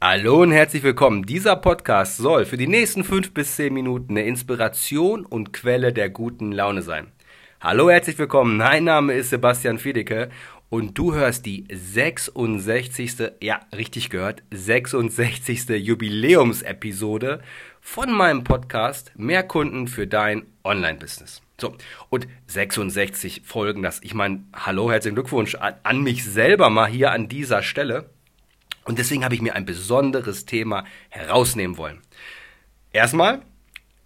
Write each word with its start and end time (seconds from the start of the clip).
Hallo 0.00 0.42
und 0.42 0.52
herzlich 0.52 0.84
willkommen. 0.84 1.26
Dieser 1.26 1.56
Podcast 1.56 2.18
soll 2.18 2.44
für 2.44 2.56
die 2.56 2.68
nächsten 2.68 3.02
fünf 3.02 3.34
bis 3.34 3.56
zehn 3.56 3.74
Minuten 3.74 4.12
eine 4.12 4.28
Inspiration 4.28 5.26
und 5.26 5.52
Quelle 5.52 5.92
der 5.92 6.08
guten 6.08 6.52
Laune 6.52 6.82
sein. 6.82 7.08
Hallo, 7.60 7.90
herzlich 7.90 8.16
willkommen. 8.16 8.58
Mein 8.58 8.84
Name 8.84 9.14
ist 9.14 9.30
Sebastian 9.30 9.80
Fiedeke 9.80 10.28
und 10.68 10.96
du 10.96 11.14
hörst 11.14 11.46
die 11.46 11.66
66. 11.68 13.32
Ja, 13.40 13.58
richtig 13.76 14.08
gehört, 14.08 14.44
66. 14.52 15.68
Jubiläumsepisode 15.70 17.42
von 17.80 18.12
meinem 18.12 18.44
Podcast 18.44 19.10
Mehr 19.16 19.42
Kunden 19.42 19.88
für 19.88 20.06
dein 20.06 20.46
Online-Business. 20.62 21.42
So, 21.60 21.74
und 22.08 22.28
66 22.46 23.42
Folgen, 23.44 23.82
das, 23.82 24.00
ich 24.04 24.14
meine, 24.14 24.44
hallo, 24.54 24.92
herzlichen 24.92 25.16
Glückwunsch 25.16 25.56
an, 25.56 25.74
an 25.82 26.02
mich 26.04 26.24
selber 26.24 26.70
mal 26.70 26.86
hier 26.86 27.10
an 27.10 27.28
dieser 27.28 27.64
Stelle. 27.64 28.10
Und 28.84 28.98
deswegen 28.98 29.24
habe 29.24 29.34
ich 29.34 29.42
mir 29.42 29.54
ein 29.54 29.64
besonderes 29.64 30.46
Thema 30.46 30.84
herausnehmen 31.10 31.76
wollen. 31.76 32.00
Erstmal, 32.92 33.42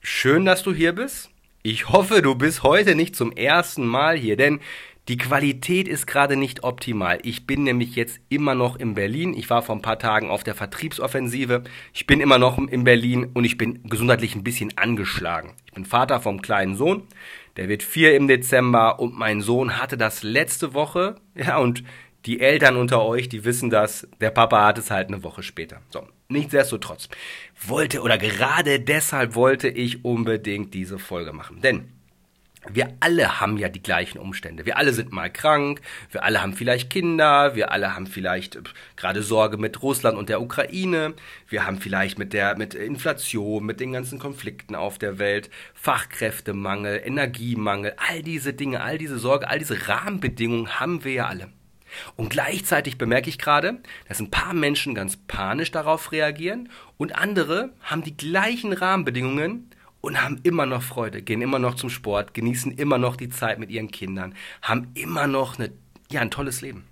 schön, 0.01 0.45
dass 0.45 0.63
du 0.63 0.73
hier 0.73 0.93
bist. 0.93 1.31
Ich 1.63 1.89
hoffe, 1.91 2.23
du 2.23 2.35
bist 2.35 2.65
heute 2.65 2.97
nicht 2.97 3.15
zum 3.15 3.31
ersten 3.33 3.87
Mal 3.87 4.17
hier, 4.17 4.37
denn 4.37 4.61
die 5.09 5.17
Qualität 5.17 5.89
ist 5.89 6.07
gerade 6.07 6.37
nicht 6.37 6.63
optimal. 6.63 7.19
Ich 7.25 7.45
bin 7.45 7.65
nämlich 7.65 7.97
jetzt 7.97 8.21
immer 8.29 8.55
noch 8.55 8.77
in 8.77 8.95
Berlin. 8.95 9.35
Ich 9.35 9.51
war 9.51 9.63
vor 9.63 9.75
ein 9.75 9.83
paar 9.83 9.99
Tagen 9.99 10.31
auf 10.31 10.45
der 10.45 10.55
Vertriebsoffensive. 10.55 11.65
Ich 11.93 12.07
bin 12.07 12.21
immer 12.21 12.39
noch 12.39 12.57
in 12.57 12.85
Berlin 12.85 13.31
und 13.35 13.45
ich 13.45 13.59
bin 13.59 13.83
gesundheitlich 13.83 14.37
ein 14.37 14.45
bisschen 14.45 14.79
angeschlagen. 14.79 15.55
Ich 15.67 15.73
bin 15.73 15.85
Vater 15.85 16.21
vom 16.21 16.41
kleinen 16.41 16.77
Sohn. 16.77 17.03
Der 17.57 17.69
wird 17.69 17.83
vier 17.83 18.15
im 18.15 18.29
Dezember 18.29 19.01
und 19.01 19.19
mein 19.19 19.41
Sohn 19.41 19.77
hatte 19.81 19.97
das 19.97 20.23
letzte 20.23 20.73
Woche. 20.73 21.17
Ja, 21.35 21.59
und 21.59 21.83
die 22.27 22.41
Eltern 22.41 22.77
unter 22.77 23.03
euch, 23.05 23.29
die 23.29 23.45
wissen 23.45 23.71
das, 23.71 24.07
der 24.21 24.31
Papa 24.31 24.65
hat 24.65 24.79
es 24.79 24.91
halt 24.91 25.09
eine 25.09 25.23
Woche 25.25 25.43
später. 25.43 25.83
So, 25.91 26.07
nichtsdestotrotz 26.29 27.09
wollte 27.67 28.01
oder 28.03 28.19
gerade 28.19 28.81
deshalb 28.81 29.35
wollte 29.35 29.69
ich 29.69 30.05
unbedingt 30.05 30.75
diese 30.75 30.99
Folge 30.99 31.33
machen. 31.33 31.61
Denn 31.61 31.89
wir 32.71 32.97
alle 33.01 33.41
haben 33.41 33.59
ja 33.59 33.69
die 33.69 33.83
gleichen 33.83 34.19
Umstände. 34.19 34.65
Wir 34.67 34.77
alle 34.77 34.93
sind 34.93 35.11
mal 35.11 35.31
krank, 35.31 35.81
wir 36.13 36.23
alle 36.23 36.41
haben 36.41 36.53
vielleicht 36.53 36.91
Kinder, 36.91 37.57
wir 37.57 37.73
alle 37.73 37.97
haben 37.97 38.07
vielleicht 38.07 38.57
gerade 38.95 39.23
Sorge 39.23 39.57
mit 39.57 39.83
Russland 39.83 40.17
und 40.17 40.29
der 40.29 40.41
Ukraine, 40.41 41.15
wir 41.49 41.67
haben 41.67 41.81
vielleicht 41.81 42.21
mit 42.21 42.33
der 42.33 42.57
mit 42.57 42.75
Inflation, 42.75 43.67
mit 43.67 43.81
den 43.81 43.93
ganzen 43.93 44.21
Konflikten 44.21 44.77
auf 44.77 44.99
der 44.99 45.19
Welt, 45.19 45.51
Fachkräftemangel, 45.75 47.03
Energiemangel, 47.05 47.95
all 47.97 48.23
diese 48.23 48.55
Dinge, 48.55 48.81
all 48.81 48.97
diese 48.97 49.19
Sorge, 49.19 49.49
all 49.49 49.59
diese 49.59 49.89
Rahmenbedingungen 49.89 50.79
haben 50.79 51.03
wir 51.03 51.13
ja 51.13 51.27
alle. 51.27 51.49
Und 52.17 52.31
gleichzeitig 52.31 52.99
bemerke 52.99 53.29
ich 53.29 53.39
gerade, 53.39 53.81
dass 54.09 54.21
ein 54.21 54.31
paar 54.31 54.55
Menschen 54.55 54.95
ganz 54.95 55.17
panisch 55.17 55.71
darauf 55.71 56.13
reagieren 56.13 56.69
und 56.97 57.15
andere 57.15 57.73
haben 57.83 58.03
die 58.03 58.17
gleichen 58.17 58.73
Rahmenbedingungen 58.73 59.71
und 60.01 60.23
haben 60.23 60.41
immer 60.43 60.67
noch 60.67 60.83
Freude, 60.83 61.23
gehen 61.23 61.43
immer 61.43 61.59
noch 61.59 61.75
zum 61.75 61.91
Sport, 61.91 62.35
genießen 62.35 62.73
immer 62.73 62.99
noch 62.99 63.17
die 63.17 63.29
Zeit 63.29 63.59
mit 63.59 63.71
ihren 63.71 63.91
Kindern, 63.91 64.35
haben 64.61 64.89
immer 64.95 65.27
noch 65.27 65.59
eine, 65.59 65.73
ja, 66.11 66.21
ein 66.21 66.31
tolles 66.31 66.61
Leben. 66.61 66.85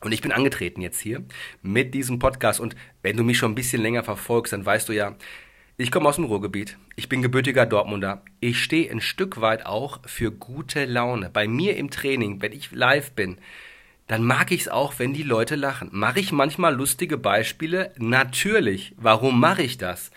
Und 0.00 0.12
ich 0.12 0.20
bin 0.20 0.32
angetreten 0.32 0.82
jetzt 0.82 1.00
hier 1.00 1.24
mit 1.62 1.94
diesem 1.94 2.18
Podcast 2.18 2.60
und 2.60 2.76
wenn 3.02 3.16
du 3.16 3.24
mich 3.24 3.38
schon 3.38 3.52
ein 3.52 3.56
bisschen 3.56 3.82
länger 3.82 4.04
verfolgst, 4.04 4.52
dann 4.52 4.64
weißt 4.64 4.88
du 4.88 4.92
ja, 4.92 5.16
ich 5.78 5.90
komme 5.90 6.08
aus 6.08 6.16
dem 6.16 6.24
Ruhrgebiet. 6.24 6.78
Ich 6.94 7.10
bin 7.10 7.20
gebürtiger 7.20 7.66
Dortmunder. 7.66 8.22
Ich 8.40 8.62
stehe 8.62 8.90
ein 8.90 9.02
Stück 9.02 9.42
weit 9.42 9.66
auch 9.66 10.00
für 10.06 10.30
gute 10.30 10.86
Laune. 10.86 11.28
Bei 11.28 11.46
mir 11.46 11.76
im 11.76 11.90
Training, 11.90 12.40
wenn 12.40 12.52
ich 12.52 12.72
live 12.72 13.12
bin, 13.12 13.36
dann 14.06 14.22
mag 14.22 14.52
ich 14.52 14.62
es 14.62 14.68
auch, 14.68 14.98
wenn 14.98 15.12
die 15.12 15.22
Leute 15.22 15.56
lachen. 15.56 15.88
Mache 15.92 16.20
ich 16.20 16.30
manchmal 16.30 16.74
lustige 16.74 17.18
Beispiele? 17.18 17.92
Natürlich. 17.98 18.94
Warum 18.96 19.40
mache 19.40 19.62
ich 19.62 19.78
das? 19.78 20.10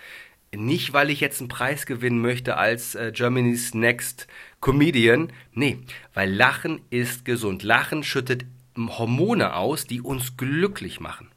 Nicht, 0.56 0.94
weil 0.94 1.10
ich 1.10 1.20
jetzt 1.20 1.42
einen 1.42 1.50
Preis 1.50 1.86
gewinnen 1.86 2.22
möchte 2.22 2.58
als 2.58 2.96
äh, 2.96 3.12
Germany's 3.14 3.74
Next 3.74 4.28
Comedian. 4.62 5.32
Nee, 5.54 5.80
weil 6.14 6.32
Lachen 6.34 6.82
ist 6.90 7.26
gesund. 7.26 7.64
Lachen 7.64 8.04
schüttet 8.04 8.46
Hormone 8.78 9.56
aus, 9.56 9.86
die 9.86 10.02
uns 10.02 10.38
glücklich 10.38 11.00
machen. 11.00 11.32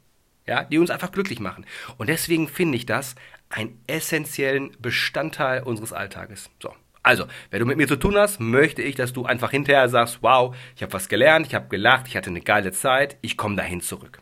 Ja, 0.45 0.63
die 0.63 0.77
uns 0.77 0.89
einfach 0.89 1.11
glücklich 1.11 1.39
machen. 1.39 1.65
Und 1.97 2.07
deswegen 2.09 2.47
finde 2.47 2.77
ich 2.77 2.85
das 2.85 3.15
einen 3.49 3.79
essentiellen 3.87 4.75
Bestandteil 4.79 5.63
unseres 5.63 5.93
Alltages. 5.93 6.49
So. 6.61 6.73
Also, 7.03 7.25
wenn 7.51 7.59
du 7.59 7.65
mit 7.65 7.77
mir 7.77 7.87
zu 7.87 7.97
tun 7.97 8.15
hast, 8.15 8.39
möchte 8.39 8.81
ich, 8.81 8.95
dass 8.95 9.11
du 9.11 9.25
einfach 9.25 9.51
hinterher 9.51 9.89
sagst, 9.89 10.19
wow, 10.21 10.55
ich 10.75 10.81
habe 10.81 10.93
was 10.93 11.09
gelernt, 11.09 11.45
ich 11.45 11.53
habe 11.53 11.67
gelacht, 11.67 12.07
ich 12.07 12.15
hatte 12.15 12.29
eine 12.29 12.39
geile 12.39 12.71
Zeit, 12.71 13.17
ich 13.21 13.35
komme 13.35 13.57
dahin 13.57 13.81
zurück. 13.81 14.21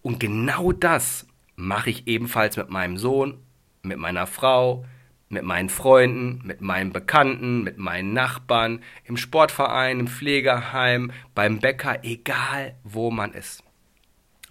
Und 0.00 0.18
genau 0.18 0.72
das 0.72 1.26
mache 1.54 1.90
ich 1.90 2.08
ebenfalls 2.08 2.56
mit 2.56 2.70
meinem 2.70 2.96
Sohn, 2.96 3.38
mit 3.82 3.98
meiner 3.98 4.26
Frau, 4.26 4.86
mit 5.28 5.44
meinen 5.44 5.68
Freunden, 5.68 6.40
mit 6.44 6.62
meinen 6.62 6.92
Bekannten, 6.92 7.62
mit 7.62 7.76
meinen 7.78 8.14
Nachbarn, 8.14 8.82
im 9.04 9.18
Sportverein, 9.18 10.00
im 10.00 10.08
Pflegeheim, 10.08 11.12
beim 11.34 11.58
Bäcker, 11.58 12.02
egal 12.02 12.76
wo 12.82 13.10
man 13.10 13.32
ist. 13.32 13.62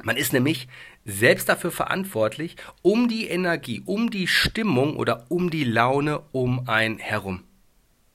Man 0.03 0.17
ist 0.17 0.33
nämlich 0.33 0.67
selbst 1.05 1.49
dafür 1.49 1.71
verantwortlich, 1.71 2.55
um 2.81 3.07
die 3.07 3.27
Energie, 3.27 3.81
um 3.85 4.09
die 4.09 4.27
Stimmung 4.27 4.97
oder 4.97 5.25
um 5.29 5.49
die 5.49 5.63
Laune 5.63 6.21
um 6.31 6.67
einen 6.67 6.99
herum. 6.99 7.43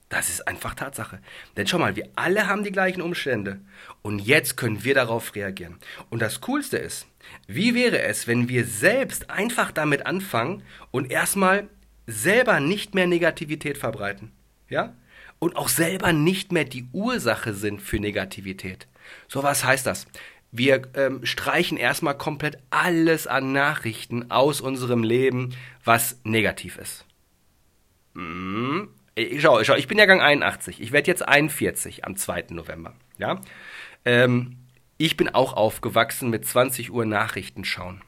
Das 0.09 0.29
ist 0.29 0.47
einfach 0.47 0.73
Tatsache. 0.73 1.19
Denn 1.57 1.67
schau 1.67 1.79
mal, 1.79 1.97
wir 1.97 2.09
alle 2.15 2.47
haben 2.47 2.63
die 2.63 2.71
gleichen 2.71 3.01
Umstände. 3.01 3.59
Und 4.01 4.19
jetzt 4.19 4.55
können 4.55 4.83
wir 4.85 4.93
darauf 4.93 5.35
reagieren. 5.35 5.75
Und 6.09 6.21
das 6.21 6.39
Coolste 6.39 6.77
ist, 6.77 7.07
wie 7.47 7.75
wäre 7.75 8.01
es, 8.01 8.25
wenn 8.25 8.47
wir 8.47 8.65
selbst 8.65 9.29
einfach 9.29 9.71
damit 9.71 10.05
anfangen 10.05 10.63
und 10.91 11.11
erstmal 11.11 11.67
selber 12.05 12.61
nicht 12.61 12.95
mehr 12.95 13.07
Negativität 13.07 13.77
verbreiten? 13.77 14.31
Ja? 14.69 14.95
Und 15.39 15.57
auch 15.57 15.67
selber 15.67 16.13
nicht 16.13 16.53
mehr 16.53 16.63
die 16.63 16.87
Ursache 16.93 17.53
sind 17.53 17.81
für 17.81 17.99
Negativität. 17.99 18.87
So 19.27 19.43
was 19.43 19.65
heißt 19.65 19.85
das? 19.85 20.07
Wir 20.51 20.83
ähm, 20.95 21.25
streichen 21.25 21.77
erstmal 21.77 22.17
komplett 22.17 22.57
alles 22.69 23.27
an 23.27 23.51
Nachrichten 23.51 24.31
aus 24.31 24.61
unserem 24.61 25.03
Leben, 25.03 25.55
was 25.83 26.19
negativ 26.23 26.77
ist. 26.77 27.05
Hm. 28.15 28.89
Ich, 29.15 29.41
schau, 29.41 29.63
schau, 29.63 29.75
ich 29.75 29.87
bin 29.87 29.97
Jahrgang 29.97 30.21
81. 30.21 30.79
Ich 30.79 30.91
werde 30.91 31.07
jetzt 31.07 31.27
41 31.27 32.05
am 32.05 32.15
2. 32.15 32.45
November. 32.49 32.93
Ja? 33.17 33.41
Ähm, 34.05 34.57
ich 34.97 35.17
bin 35.17 35.29
auch 35.29 35.53
aufgewachsen 35.53 36.29
mit 36.29 36.45
20 36.45 36.91
Uhr 36.91 37.05
Nachrichten 37.05 37.65
schauen. 37.65 38.01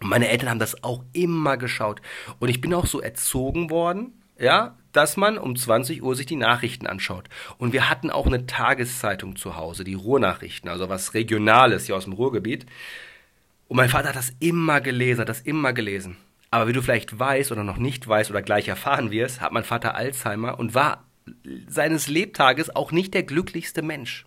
Und 0.00 0.08
meine 0.08 0.28
Eltern 0.28 0.50
haben 0.50 0.58
das 0.58 0.84
auch 0.84 1.04
immer 1.12 1.56
geschaut. 1.56 2.02
Und 2.38 2.48
ich 2.48 2.60
bin 2.60 2.74
auch 2.74 2.86
so 2.86 3.00
erzogen 3.00 3.70
worden, 3.70 4.22
ja, 4.38 4.76
dass 4.92 5.16
man 5.16 5.38
um 5.38 5.56
20 5.56 6.02
Uhr 6.02 6.14
sich 6.14 6.26
die 6.26 6.36
Nachrichten 6.36 6.86
anschaut. 6.86 7.28
Und 7.58 7.72
wir 7.72 7.90
hatten 7.90 8.10
auch 8.10 8.26
eine 8.26 8.46
Tageszeitung 8.46 9.36
zu 9.36 9.56
Hause, 9.56 9.84
die 9.84 9.94
Ruhrnachrichten, 9.94 10.70
also 10.70 10.88
was 10.88 11.14
Regionales 11.14 11.86
hier 11.86 11.96
aus 11.96 12.04
dem 12.04 12.12
Ruhrgebiet. 12.12 12.66
Und 13.68 13.76
mein 13.76 13.88
Vater 13.88 14.10
hat 14.10 14.16
das 14.16 14.32
immer 14.40 14.80
gelesen, 14.80 15.22
hat 15.22 15.28
das 15.28 15.40
immer 15.40 15.72
gelesen. 15.72 16.16
Aber 16.50 16.68
wie 16.68 16.72
du 16.72 16.82
vielleicht 16.82 17.18
weißt 17.18 17.50
oder 17.50 17.64
noch 17.64 17.78
nicht 17.78 18.06
weißt 18.06 18.30
oder 18.30 18.42
gleich 18.42 18.68
erfahren 18.68 19.10
wirst, 19.10 19.40
hat 19.40 19.50
mein 19.50 19.64
Vater 19.64 19.96
Alzheimer 19.96 20.58
und 20.58 20.74
war 20.74 21.04
seines 21.66 22.06
Lebtages 22.06 22.74
auch 22.74 22.92
nicht 22.92 23.14
der 23.14 23.24
glücklichste 23.24 23.82
Mensch. 23.82 24.26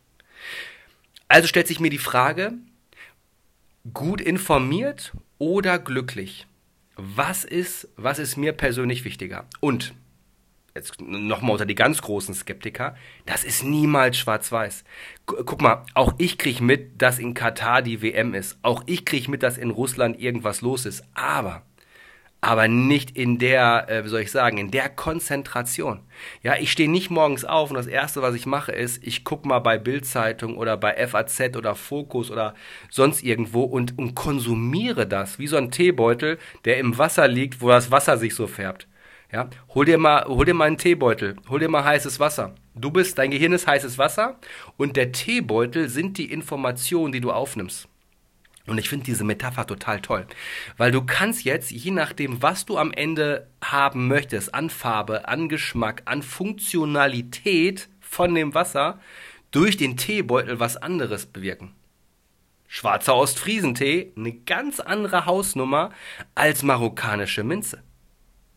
Also 1.29 1.47
stellt 1.47 1.68
sich 1.68 1.79
mir 1.79 1.89
die 1.89 1.97
Frage, 1.97 2.53
gut 3.94 4.19
informiert 4.19 5.13
oder 5.38 5.79
glücklich? 5.79 6.47
Was 6.97 7.44
ist, 7.44 7.88
was 7.96 8.19
ist 8.19 8.38
mir 8.38 8.53
persönlich 8.53 9.06
wichtiger? 9.06 9.46
Und 9.59 9.94
jetzt 10.75 11.02
nochmal 11.02 11.52
unter 11.52 11.66
die 11.66 11.75
ganz 11.75 12.02
großen 12.02 12.34
Skeptiker, 12.34 12.96
das 13.25 13.44
ist 13.44 13.63
niemals 13.63 14.18
schwarz-weiß. 14.18 14.84
Guck 15.25 15.62
mal, 15.62 15.86
auch 15.94 16.13
ich 16.18 16.38
kriege 16.38 16.63
mit, 16.63 17.02
dass 17.02 17.19
in 17.19 17.34
Katar 17.34 17.81
die 17.81 18.02
WM 18.02 18.34
ist. 18.34 18.57
Auch 18.62 18.84
ich 18.86 19.06
kriege 19.06 19.30
mit, 19.30 19.44
dass 19.44 19.57
in 19.57 19.72
Russland 19.72 20.19
irgendwas 20.19 20.62
los 20.62 20.86
ist. 20.86 21.04
Aber 21.13 21.63
aber 22.42 22.68
nicht 22.68 23.18
in 23.18 23.39
der, 23.39 23.89
äh, 23.89 24.04
wie 24.04 24.10
soll 24.10 24.22
ich 24.22 24.31
sagen, 24.31 24.57
in 24.57 24.72
der 24.72 24.89
Konzentration. 24.89 26.01
Ja, 26.44 26.56
ich 26.56 26.72
stehe 26.72 26.89
nicht 26.89 27.10
morgens 27.10 27.45
auf 27.45 27.72
und 27.72 27.75
das 27.75 27.88
erste, 27.88 28.22
was 28.22 28.36
ich 28.36 28.45
mache, 28.45 28.72
ist, 28.72 29.04
ich 29.06 29.24
gucke 29.24 29.48
mal 29.48 29.60
bei 29.60 29.78
Bildzeitung 29.78 30.57
oder 30.57 30.78
bei 30.78 30.95
FAZ 31.07 31.56
oder 31.57 31.75
Focus 31.75 32.30
oder 32.30 32.54
sonst 32.89 33.24
irgendwo 33.24 33.63
und, 33.63 33.98
und 33.98 34.13
konsumiere 34.16 35.07
das 35.07 35.39
wie 35.39 35.48
so 35.48 35.57
ein 35.57 35.72
Teebeutel, 35.72 36.38
der 36.66 36.78
im 36.78 36.98
Wasser 36.98 37.28
liegt, 37.28 37.62
wo 37.62 37.69
das 37.69 37.92
Wasser 37.92 38.18
sich 38.18 38.36
so 38.36 38.45
färbt. 38.48 38.88
Ja, 39.31 39.50
hol 39.74 39.86
dir 39.86 39.98
mal, 39.98 40.24
hol 40.25 40.45
dir 40.45 40.54
mal 40.54 40.66
einen 40.66 40.78
Teebeutel, 40.78 41.36
hol 41.50 41.60
dir 41.60 41.69
mal 41.69 41.84
heißes 41.84 42.19
Wasser. 42.19 42.56
Du 42.75 42.92
bist, 42.92 43.18
dein 43.18 43.31
Gehirn 43.31 43.51
ist 43.51 43.68
heißes 43.68 43.98
Wasser 43.98 44.39
und 44.78 44.95
der 44.95 45.12
Teebeutel 45.12 45.89
sind 45.89 46.18
die 46.18 46.31
Informationen, 46.31 47.12
die 47.12 47.19
du 47.19 47.31
aufnimmst. 47.31 47.89
Und 48.68 48.78
ich 48.78 48.90
finde 48.90 49.06
diese 49.06 49.24
Metapher 49.24 49.66
total 49.66 50.02
toll, 50.02 50.28
weil 50.75 50.92
du 50.92 51.02
kannst 51.02 51.46
jetzt, 51.46 51.72
je 51.72 51.92
nachdem, 51.92 52.42
was 52.42 52.66
du 52.66 52.78
am 52.78 52.92
Ende 52.92 53.48
haben 53.64 54.08
möchtest, 54.08 54.54
an 54.54 54.69
Farbe, 54.69 55.28
an 55.28 55.48
Geschmack, 55.48 56.02
an 56.06 56.22
Funktionalität 56.22 57.88
von 58.02 58.36
dem 58.36 58.54
Wasser, 58.54 59.00
durch 59.52 59.78
den 59.78 59.96
Teebeutel 59.96 60.60
was 60.60 60.75
anderes 60.75 61.25
bewirken. 61.25 61.74
Schwarzer 62.68 63.16
Ostfriesentee, 63.16 64.12
eine 64.18 64.34
ganz 64.34 64.81
andere 64.81 65.25
Hausnummer 65.25 65.92
als 66.36 66.63
marokkanische 66.63 67.46
Minze. 67.46 67.81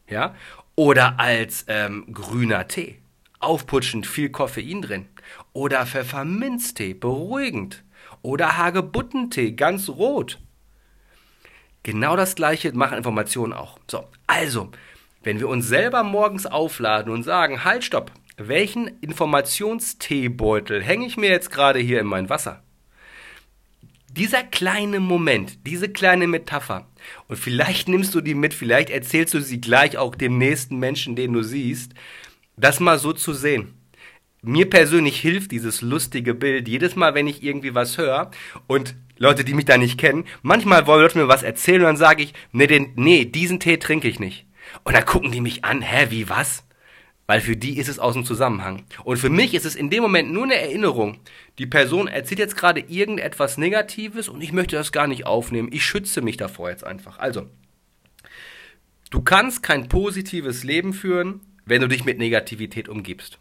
Ja? 0.09 0.35
Oder 0.75 1.21
als 1.21 1.65
ähm, 1.69 2.13
grüner 2.13 2.67
Tee. 2.67 2.99
Aufputschend, 3.39 4.07
viel 4.07 4.31
Koffein 4.31 4.83
drin. 4.83 5.07
Oder 5.53 5.87
Pfefferminztee, 5.87 6.95
beruhigend. 6.95 7.85
Oder 8.23 8.57
Hagebuttentee, 8.57 9.53
ganz 9.53 9.89
rot. 9.89 10.39
Genau 11.83 12.17
das 12.17 12.35
gleiche 12.35 12.73
machen 12.73 12.99
Informationen 12.99 13.53
auch. 13.53 13.79
So, 13.91 14.05
also, 14.27 14.71
wenn 15.23 15.41
wir 15.41 15.49
uns 15.49 15.69
selber 15.69 16.03
morgens 16.03 16.47
aufladen 16.47 17.13
und 17.13 17.23
sagen, 17.23 17.65
halt, 17.65 17.85
stopp, 17.85 18.13
welchen 18.37 18.89
Informationsteebeutel 19.01 20.83
hänge 20.83 21.07
ich 21.07 21.17
mir 21.17 21.31
jetzt 21.31 21.51
gerade 21.51 21.79
hier 21.79 22.01
in 22.01 22.07
mein 22.07 22.29
Wasser? 22.29 22.63
Dieser 24.11 24.43
kleine 24.43 24.99
Moment, 24.99 25.67
diese 25.67 25.89
kleine 25.89 26.27
Metapher, 26.27 26.89
und 27.29 27.39
vielleicht 27.39 27.89
nimmst 27.89 28.15
du 28.15 28.21
die 28.21 28.35
mit, 28.35 28.55
vielleicht 28.55 28.91
erzählst 28.91 29.35
du 29.35 29.41
sie 29.41 29.61
gleich 29.61 29.97
auch 29.99 30.15
dem 30.15 30.37
nächsten 30.37 30.79
Menschen, 30.79 31.17
den 31.17 31.33
du 31.33 31.43
siehst, 31.43 31.95
das 32.57 32.81
mal 32.81 32.99
so 32.99 33.13
zu 33.13 33.33
sehen. 33.33 33.80
Mir 34.43 34.71
persönlich 34.71 35.21
hilft 35.21 35.53
dieses 35.53 35.83
lustige 35.83 36.35
Bild 36.35 36.67
jedes 36.67 36.97
Mal, 36.97 37.15
wenn 37.15 37.27
ich 37.27 37.43
irgendwie 37.43 37.75
was 37.75 37.99
höre 37.99 38.31
und 38.67 38.95
Leute, 39.19 39.45
die 39.45 39.53
mich 39.53 39.67
da 39.67 39.77
nicht 39.77 39.99
kennen, 39.99 40.25
manchmal 40.41 40.87
wollen 40.87 41.03
Leute 41.03 41.19
mir 41.19 41.29
was 41.29 41.43
erzählen 41.43 41.83
und 41.83 41.87
dann 41.87 41.97
sage 41.99 42.23
ich, 42.23 42.33
nee, 42.53 42.67
den, 42.67 42.93
nee, 42.97 43.27
diesen 43.27 43.61
Tee 43.61 43.77
trinke 43.77 44.09
ich 44.09 44.19
nicht. 44.19 44.47
Und 44.83 44.95
dann 44.95 45.05
gucken 45.05 45.31
die 45.31 45.43
mich 45.43 45.65
an, 45.65 45.83
hä, 45.83 46.07
wie 46.09 46.31
was? 46.31 46.65
Weil 47.27 47.43
für 47.43 47.57
die 47.57 47.77
ist 47.77 47.89
es 47.89 47.99
aus 47.99 48.15
dem 48.15 48.25
Zusammenhang. 48.25 48.87
Und 49.05 49.19
für 49.19 49.29
mich 49.29 49.53
ist 49.53 49.67
es 49.67 49.77
in 49.77 49.91
dem 49.91 50.03
Moment 50.03 50.33
nur 50.33 50.45
eine 50.45 50.57
Erinnerung. 50.57 51.21
Die 51.59 51.67
Person 51.67 52.09
erzählt 52.09 52.39
jetzt 52.39 52.57
gerade 52.57 52.81
irgendetwas 52.81 53.59
Negatives 53.59 54.31
und 54.31 54.41
ich 54.41 54.53
möchte 54.53 54.77
das 54.77 54.91
gar 54.91 55.07
nicht 55.07 55.27
aufnehmen. 55.27 55.69
Ich 55.71 55.85
schütze 55.85 56.23
mich 56.23 56.39
davor 56.39 56.71
jetzt 56.71 56.85
einfach. 56.85 57.19
Also, 57.19 57.47
du 59.11 59.21
kannst 59.21 59.63
kein 59.63 59.89
positives 59.89 60.65
Leben 60.65 60.95
führen, 60.95 61.41
wenn 61.67 61.83
du 61.83 61.89
dich 61.89 62.07
mit 62.07 62.19
Negativität 62.19 62.89
umgibst. 62.89 63.39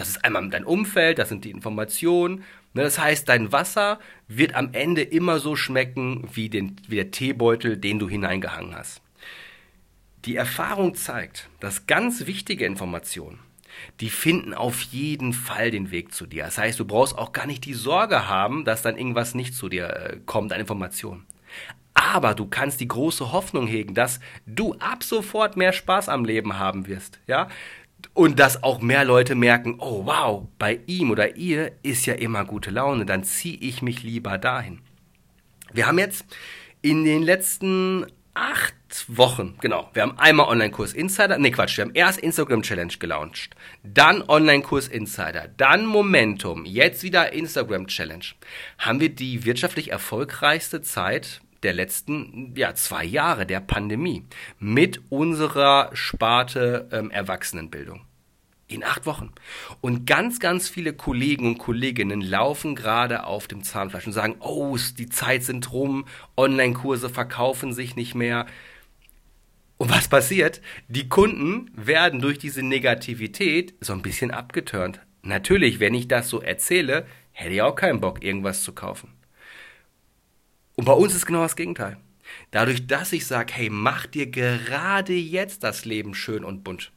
Das 0.00 0.08
ist 0.08 0.24
einmal 0.24 0.48
dein 0.48 0.64
Umfeld, 0.64 1.18
das 1.18 1.28
sind 1.28 1.44
die 1.44 1.50
Informationen. 1.50 2.42
Ne, 2.72 2.84
das 2.84 2.98
heißt, 2.98 3.28
dein 3.28 3.52
Wasser 3.52 3.98
wird 4.28 4.54
am 4.54 4.70
Ende 4.72 5.02
immer 5.02 5.40
so 5.40 5.56
schmecken 5.56 6.26
wie, 6.32 6.48
den, 6.48 6.76
wie 6.88 6.96
der 6.96 7.10
Teebeutel, 7.10 7.76
den 7.76 7.98
du 7.98 8.08
hineingehangen 8.08 8.74
hast. 8.74 9.02
Die 10.24 10.36
Erfahrung 10.36 10.94
zeigt, 10.94 11.50
dass 11.60 11.86
ganz 11.86 12.26
wichtige 12.26 12.64
Informationen, 12.64 13.40
die 14.00 14.08
finden 14.08 14.54
auf 14.54 14.80
jeden 14.80 15.34
Fall 15.34 15.70
den 15.70 15.90
Weg 15.90 16.14
zu 16.14 16.24
dir. 16.24 16.44
Das 16.44 16.56
heißt, 16.56 16.80
du 16.80 16.86
brauchst 16.86 17.18
auch 17.18 17.32
gar 17.32 17.46
nicht 17.46 17.66
die 17.66 17.74
Sorge 17.74 18.26
haben, 18.26 18.64
dass 18.64 18.80
dann 18.80 18.96
irgendwas 18.96 19.34
nicht 19.34 19.54
zu 19.54 19.68
dir 19.68 19.88
äh, 19.88 20.16
kommt 20.24 20.54
an 20.54 20.60
Informationen. 20.60 21.26
Aber 21.92 22.34
du 22.34 22.46
kannst 22.46 22.80
die 22.80 22.88
große 22.88 23.32
Hoffnung 23.32 23.66
hegen, 23.66 23.94
dass 23.94 24.20
du 24.46 24.72
ab 24.78 25.04
sofort 25.04 25.58
mehr 25.58 25.74
Spaß 25.74 26.08
am 26.08 26.24
Leben 26.24 26.58
haben 26.58 26.86
wirst, 26.86 27.20
ja? 27.26 27.48
Und 28.14 28.38
dass 28.38 28.62
auch 28.62 28.80
mehr 28.80 29.04
Leute 29.04 29.34
merken, 29.34 29.76
oh 29.78 30.06
wow, 30.06 30.48
bei 30.58 30.80
ihm 30.86 31.10
oder 31.10 31.36
ihr 31.36 31.72
ist 31.82 32.06
ja 32.06 32.14
immer 32.14 32.44
gute 32.44 32.70
Laune, 32.70 33.06
dann 33.06 33.24
ziehe 33.24 33.58
ich 33.58 33.82
mich 33.82 34.02
lieber 34.02 34.38
dahin. 34.38 34.80
Wir 35.72 35.86
haben 35.86 35.98
jetzt 35.98 36.24
in 36.82 37.04
den 37.04 37.22
letzten 37.22 38.06
acht 38.34 38.74
Wochen, 39.08 39.56
genau. 39.60 39.90
Wir 39.92 40.02
haben 40.02 40.18
einmal 40.18 40.46
Online-Kurs 40.48 40.92
Insider, 40.92 41.38
nee 41.38 41.50
Quatsch, 41.50 41.76
wir 41.76 41.84
haben 41.84 41.94
erst 41.94 42.20
Instagram 42.20 42.62
Challenge 42.62 42.92
gelauncht, 42.98 43.50
dann 43.82 44.22
Online-Kurs 44.22 44.88
Insider, 44.88 45.48
dann 45.56 45.84
Momentum, 45.84 46.64
jetzt 46.64 47.02
wieder 47.02 47.32
Instagram 47.32 47.86
Challenge. 47.86 48.24
Haben 48.78 49.00
wir 49.00 49.10
die 49.10 49.44
wirtschaftlich 49.44 49.90
erfolgreichste 49.90 50.80
Zeit 50.80 51.40
der 51.62 51.74
letzten 51.74 52.54
ja, 52.56 52.74
zwei 52.74 53.04
Jahre 53.04 53.46
der 53.46 53.60
Pandemie 53.60 54.24
mit 54.58 55.02
unserer 55.10 55.90
Sparte 55.92 56.88
ähm, 56.92 57.10
Erwachsenenbildung. 57.10 58.02
In 58.66 58.84
acht 58.84 59.04
Wochen. 59.04 59.32
Und 59.80 60.06
ganz, 60.06 60.38
ganz 60.38 60.68
viele 60.68 60.92
Kollegen 60.92 61.46
und 61.46 61.58
Kolleginnen 61.58 62.20
laufen 62.20 62.76
gerade 62.76 63.24
auf 63.24 63.48
dem 63.48 63.64
Zahnfleisch 63.64 64.06
und 64.06 64.12
sagen, 64.12 64.36
oh, 64.38 64.78
die 64.96 65.08
Zeit 65.08 65.42
sind 65.42 65.72
rum, 65.72 66.04
Online-Kurse 66.36 67.10
verkaufen 67.10 67.72
sich 67.72 67.96
nicht 67.96 68.14
mehr. 68.14 68.46
Und 69.76 69.90
was 69.90 70.06
passiert? 70.06 70.60
Die 70.86 71.08
Kunden 71.08 71.72
werden 71.74 72.20
durch 72.20 72.38
diese 72.38 72.62
Negativität 72.62 73.74
so 73.80 73.92
ein 73.92 74.02
bisschen 74.02 74.30
abgeturnt. 74.30 75.00
Natürlich, 75.22 75.80
wenn 75.80 75.94
ich 75.94 76.06
das 76.06 76.28
so 76.28 76.40
erzähle, 76.40 77.06
hätte 77.32 77.54
ich 77.54 77.62
auch 77.62 77.74
keinen 77.74 78.00
Bock, 78.00 78.22
irgendwas 78.22 78.62
zu 78.62 78.72
kaufen. 78.72 79.08
Und 80.80 80.86
bei 80.86 80.94
uns 80.94 81.14
ist 81.14 81.26
genau 81.26 81.42
das 81.42 81.56
Gegenteil. 81.56 81.98
Dadurch, 82.52 82.86
dass 82.86 83.12
ich 83.12 83.26
sage, 83.26 83.52
hey, 83.54 83.68
mach 83.68 84.06
dir 84.06 84.30
gerade 84.30 85.12
jetzt 85.12 85.62
das 85.62 85.84
Leben 85.84 86.14
schön 86.14 86.42
und 86.42 86.64
bunt. 86.64 86.90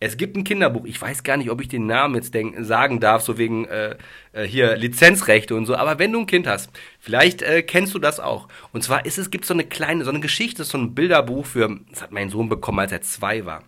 Es 0.00 0.16
gibt 0.16 0.36
ein 0.36 0.42
Kinderbuch, 0.42 0.84
ich 0.84 1.00
weiß 1.00 1.22
gar 1.22 1.36
nicht, 1.36 1.50
ob 1.50 1.60
ich 1.60 1.68
den 1.68 1.86
Namen 1.86 2.16
jetzt 2.16 2.34
denk, 2.34 2.56
sagen 2.64 2.98
darf, 2.98 3.22
so 3.22 3.38
wegen 3.38 3.64
äh, 3.66 3.96
äh, 4.32 4.42
hier 4.42 4.74
Lizenzrechte 4.74 5.54
und 5.54 5.66
so, 5.66 5.76
aber 5.76 6.00
wenn 6.00 6.10
du 6.10 6.18
ein 6.18 6.26
Kind 6.26 6.48
hast, 6.48 6.68
vielleicht 6.98 7.42
äh, 7.42 7.62
kennst 7.62 7.94
du 7.94 8.00
das 8.00 8.18
auch. 8.18 8.48
Und 8.72 8.82
zwar 8.82 9.06
ist 9.06 9.18
es, 9.18 9.30
gibt 9.30 9.44
so 9.44 9.54
eine 9.54 9.62
kleine, 9.62 10.02
so 10.02 10.10
eine 10.10 10.18
Geschichte, 10.18 10.64
so 10.64 10.76
ein 10.76 10.96
Bilderbuch 10.96 11.46
für, 11.46 11.78
das 11.92 12.02
hat 12.02 12.10
mein 12.10 12.28
Sohn 12.28 12.48
bekommen, 12.48 12.80
als 12.80 12.90
er 12.90 13.02
zwei 13.02 13.46
war. 13.46 13.62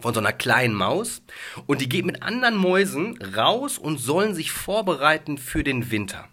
Von 0.00 0.14
so 0.14 0.20
einer 0.20 0.32
kleinen 0.32 0.74
Maus. 0.74 1.20
Und 1.66 1.82
die 1.82 1.88
geht 1.90 2.06
mit 2.06 2.22
anderen 2.22 2.56
Mäusen 2.56 3.18
raus 3.36 3.76
und 3.76 3.98
sollen 3.98 4.34
sich 4.34 4.52
vorbereiten 4.52 5.36
für 5.36 5.62
den 5.62 5.90
Winter. 5.90 6.30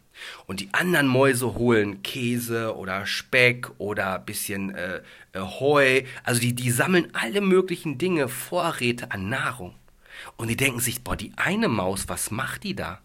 Und 0.47 0.59
die 0.59 0.73
anderen 0.73 1.07
Mäuse 1.07 1.55
holen 1.55 2.03
Käse 2.03 2.75
oder 2.75 3.05
Speck 3.05 3.69
oder 3.77 4.19
bisschen 4.19 4.75
äh, 4.75 5.01
äh, 5.33 5.39
Heu. 5.39 6.03
Also 6.23 6.41
die, 6.41 6.53
die 6.53 6.71
sammeln 6.71 7.09
alle 7.13 7.41
möglichen 7.41 7.97
Dinge, 7.97 8.27
Vorräte 8.27 9.11
an 9.11 9.29
Nahrung. 9.29 9.75
Und 10.37 10.49
die 10.49 10.57
denken 10.57 10.79
sich, 10.79 11.03
boah, 11.03 11.15
die 11.15 11.31
eine 11.35 11.67
Maus, 11.67 12.07
was 12.07 12.31
macht 12.31 12.63
die 12.63 12.75
da? 12.75 12.99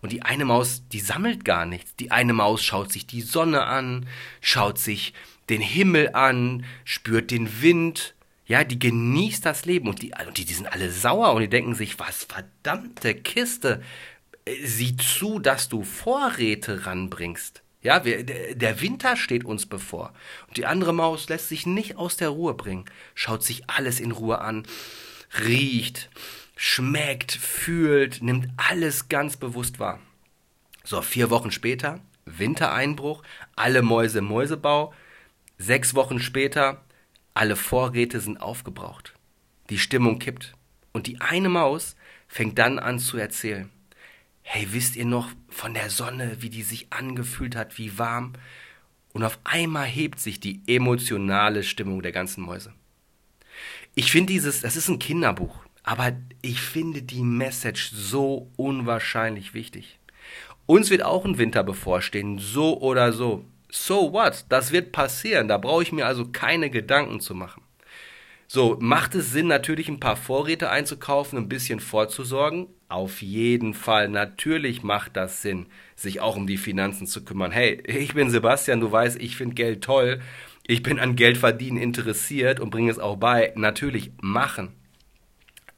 Und 0.00 0.12
die 0.12 0.22
eine 0.22 0.44
Maus, 0.44 0.82
die 0.92 1.00
sammelt 1.00 1.44
gar 1.44 1.66
nichts. 1.66 1.94
Die 1.96 2.10
eine 2.10 2.32
Maus 2.32 2.62
schaut 2.64 2.92
sich 2.92 3.06
die 3.06 3.20
Sonne 3.20 3.64
an, 3.64 4.06
schaut 4.40 4.78
sich 4.78 5.14
den 5.48 5.60
Himmel 5.60 6.14
an, 6.14 6.64
spürt 6.84 7.30
den 7.30 7.62
Wind. 7.62 8.14
Ja, 8.46 8.64
die 8.64 8.78
genießt 8.78 9.44
das 9.44 9.66
Leben 9.66 9.88
und 9.88 10.02
die, 10.02 10.12
und 10.26 10.38
die, 10.38 10.46
die 10.46 10.54
sind 10.54 10.72
alle 10.72 10.90
sauer 10.90 11.34
und 11.34 11.42
die 11.42 11.50
denken 11.50 11.74
sich, 11.74 11.98
was 11.98 12.24
verdammte 12.24 13.14
Kiste, 13.14 13.82
sieh 14.62 14.96
zu, 14.96 15.38
dass 15.38 15.68
du 15.68 15.82
Vorräte 15.82 16.86
ranbringst. 16.86 17.62
Ja, 17.80 18.04
wir, 18.04 18.24
der 18.24 18.80
Winter 18.80 19.16
steht 19.16 19.44
uns 19.44 19.66
bevor. 19.66 20.12
Und 20.48 20.56
die 20.56 20.66
andere 20.66 20.92
Maus 20.92 21.28
lässt 21.28 21.48
sich 21.48 21.66
nicht 21.66 21.96
aus 21.96 22.16
der 22.16 22.30
Ruhe 22.30 22.54
bringen, 22.54 22.86
schaut 23.14 23.44
sich 23.44 23.68
alles 23.70 24.00
in 24.00 24.10
Ruhe 24.10 24.40
an, 24.40 24.66
riecht, 25.44 26.10
schmeckt, 26.56 27.32
fühlt, 27.32 28.20
nimmt 28.22 28.48
alles 28.56 29.08
ganz 29.08 29.36
bewusst 29.36 29.78
wahr. 29.78 30.00
So, 30.82 31.02
vier 31.02 31.30
Wochen 31.30 31.52
später, 31.52 32.00
Wintereinbruch, 32.24 33.22
alle 33.54 33.82
Mäuse 33.82 34.18
im 34.18 34.24
Mäusebau. 34.24 34.92
Sechs 35.56 35.94
Wochen 35.94 36.20
später, 36.20 36.84
alle 37.34 37.56
Vorräte 37.56 38.20
sind 38.20 38.40
aufgebraucht. 38.40 39.14
Die 39.70 39.78
Stimmung 39.78 40.18
kippt. 40.18 40.54
Und 40.92 41.06
die 41.06 41.20
eine 41.20 41.48
Maus 41.48 41.94
fängt 42.26 42.58
dann 42.58 42.78
an 42.78 42.98
zu 42.98 43.18
erzählen 43.18 43.70
hey, 44.50 44.66
wisst 44.70 44.96
ihr 44.96 45.04
noch 45.04 45.28
von 45.50 45.74
der 45.74 45.90
Sonne, 45.90 46.38
wie 46.40 46.48
die 46.48 46.62
sich 46.62 46.86
angefühlt 46.90 47.54
hat, 47.54 47.76
wie 47.76 47.98
warm? 47.98 48.32
Und 49.12 49.22
auf 49.22 49.38
einmal 49.44 49.84
hebt 49.84 50.20
sich 50.20 50.40
die 50.40 50.62
emotionale 50.66 51.62
Stimmung 51.62 52.00
der 52.00 52.12
ganzen 52.12 52.42
Mäuse. 52.44 52.72
Ich 53.94 54.10
finde 54.10 54.32
dieses, 54.32 54.62
das 54.62 54.74
ist 54.74 54.88
ein 54.88 54.98
Kinderbuch, 54.98 55.54
aber 55.82 56.12
ich 56.40 56.62
finde 56.62 57.02
die 57.02 57.20
Message 57.20 57.90
so 57.92 58.50
unwahrscheinlich 58.56 59.52
wichtig. 59.52 59.98
Uns 60.64 60.88
wird 60.88 61.02
auch 61.02 61.26
ein 61.26 61.36
Winter 61.36 61.62
bevorstehen, 61.62 62.38
so 62.38 62.80
oder 62.80 63.12
so. 63.12 63.44
So 63.70 64.14
what? 64.14 64.46
Das 64.48 64.72
wird 64.72 64.92
passieren, 64.92 65.48
da 65.48 65.58
brauche 65.58 65.82
ich 65.82 65.92
mir 65.92 66.06
also 66.06 66.26
keine 66.26 66.70
Gedanken 66.70 67.20
zu 67.20 67.34
machen. 67.34 67.62
So, 68.50 68.78
macht 68.80 69.14
es 69.14 69.30
Sinn, 69.30 69.46
natürlich 69.46 69.90
ein 69.90 70.00
paar 70.00 70.16
Vorräte 70.16 70.70
einzukaufen, 70.70 71.36
ein 71.38 71.50
bisschen 71.50 71.80
vorzusorgen? 71.80 72.66
Auf 72.88 73.20
jeden 73.20 73.74
Fall, 73.74 74.08
natürlich 74.08 74.82
macht 74.82 75.18
das 75.18 75.42
Sinn, 75.42 75.66
sich 75.96 76.20
auch 76.22 76.34
um 76.34 76.46
die 76.46 76.56
Finanzen 76.56 77.06
zu 77.06 77.26
kümmern. 77.26 77.50
Hey, 77.52 77.82
ich 77.86 78.14
bin 78.14 78.30
Sebastian, 78.30 78.80
du 78.80 78.90
weißt, 78.90 79.20
ich 79.20 79.36
finde 79.36 79.54
Geld 79.54 79.84
toll. 79.84 80.22
Ich 80.66 80.82
bin 80.82 80.98
an 80.98 81.14
Geld 81.14 81.36
verdienen 81.36 81.76
interessiert 81.76 82.58
und 82.58 82.70
bringe 82.70 82.90
es 82.90 82.98
auch 82.98 83.16
bei. 83.16 83.52
Natürlich 83.54 84.12
machen. 84.22 84.72